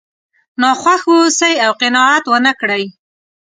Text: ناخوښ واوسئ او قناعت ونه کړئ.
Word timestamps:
ناخوښ 0.61 1.01
واوسئ 1.09 1.53
او 1.65 1.71
قناعت 1.81 2.23
ونه 2.27 2.51
کړئ. 2.59 2.83